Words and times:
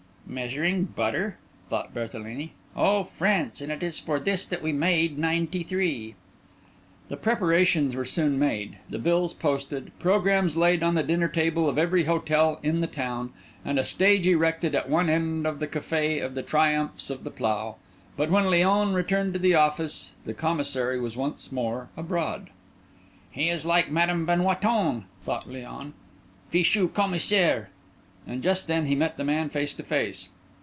"Measuring 0.27 0.85
butter!" 0.85 1.35
thought 1.69 1.93
Berthelini. 1.93 2.53
"Oh, 2.73 3.03
France, 3.03 3.59
and 3.59 3.69
it 3.69 3.83
is 3.83 3.99
for 3.99 4.17
this 4.17 4.45
that 4.45 4.61
we 4.61 4.71
made 4.71 5.17
'93!" 5.19 6.15
The 7.09 7.17
preparations 7.17 7.97
were 7.97 8.05
soon 8.05 8.39
made; 8.39 8.77
the 8.89 8.97
bills 8.97 9.33
posted, 9.33 9.91
programmes 9.99 10.55
laid 10.55 10.83
on 10.83 10.95
the 10.95 11.03
dinner 11.03 11.27
table 11.27 11.67
of 11.67 11.77
every 11.77 12.05
hotel 12.05 12.61
in 12.63 12.79
the 12.79 12.87
town, 12.87 13.33
and 13.65 13.77
a 13.77 13.83
stage 13.83 14.25
erected 14.25 14.73
at 14.73 14.87
one 14.89 15.09
end 15.09 15.45
of 15.45 15.59
the 15.59 15.67
Café 15.67 16.23
of 16.25 16.33
the 16.33 16.43
Triumphs 16.43 17.09
of 17.09 17.25
the 17.25 17.31
Plough; 17.31 17.75
but 18.15 18.29
when 18.31 18.45
Léon 18.45 18.93
returned 18.95 19.33
to 19.33 19.39
the 19.39 19.55
office, 19.55 20.11
the 20.23 20.33
Commissary 20.33 20.97
was 20.97 21.17
once 21.17 21.51
more 21.51 21.89
abroad. 21.97 22.51
"He 23.31 23.49
is 23.49 23.65
like 23.65 23.91
Madame 23.91 24.25
Benoîton," 24.25 25.03
thought 25.25 25.49
Léon, 25.49 25.91
"Fichu 26.49 26.87
Commissaire!" 26.87 27.67
And 28.27 28.43
just 28.43 28.67
then 28.67 28.85
he 28.85 28.93
met 28.93 29.17
the 29.17 29.23
man 29.23 29.49
face 29.49 29.73
to 29.73 29.81
face. 29.81 30.29